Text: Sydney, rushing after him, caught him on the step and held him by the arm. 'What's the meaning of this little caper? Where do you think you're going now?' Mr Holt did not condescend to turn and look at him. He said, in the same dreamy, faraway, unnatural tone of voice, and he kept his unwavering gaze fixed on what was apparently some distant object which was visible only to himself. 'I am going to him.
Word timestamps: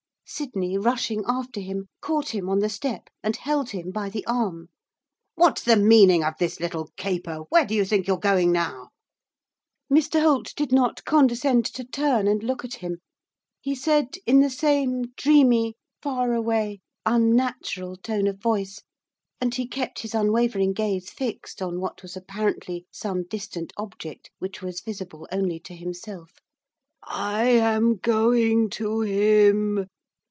Sydney, 0.33 0.77
rushing 0.77 1.25
after 1.27 1.59
him, 1.59 1.87
caught 1.99 2.29
him 2.29 2.47
on 2.47 2.59
the 2.59 2.69
step 2.69 3.09
and 3.21 3.35
held 3.35 3.71
him 3.71 3.91
by 3.91 4.07
the 4.07 4.25
arm. 4.25 4.69
'What's 5.35 5.61
the 5.61 5.75
meaning 5.75 6.23
of 6.23 6.35
this 6.39 6.61
little 6.61 6.89
caper? 6.95 7.39
Where 7.49 7.65
do 7.65 7.75
you 7.75 7.83
think 7.83 8.07
you're 8.07 8.17
going 8.17 8.53
now?' 8.53 8.91
Mr 9.91 10.21
Holt 10.21 10.53
did 10.55 10.71
not 10.71 11.03
condescend 11.03 11.65
to 11.73 11.83
turn 11.83 12.29
and 12.29 12.41
look 12.43 12.63
at 12.63 12.75
him. 12.75 12.99
He 13.59 13.75
said, 13.75 14.15
in 14.25 14.39
the 14.39 14.49
same 14.49 15.07
dreamy, 15.17 15.75
faraway, 16.01 16.79
unnatural 17.05 17.97
tone 17.97 18.25
of 18.25 18.39
voice, 18.39 18.79
and 19.41 19.53
he 19.53 19.67
kept 19.67 19.99
his 19.99 20.15
unwavering 20.15 20.71
gaze 20.71 21.09
fixed 21.09 21.61
on 21.61 21.81
what 21.81 22.01
was 22.01 22.15
apparently 22.15 22.85
some 22.89 23.23
distant 23.27 23.73
object 23.75 24.31
which 24.39 24.61
was 24.61 24.79
visible 24.79 25.27
only 25.29 25.59
to 25.59 25.75
himself. 25.75 26.31
'I 27.03 27.43
am 27.47 27.95
going 27.97 28.69
to 28.69 29.01
him. 29.01 29.87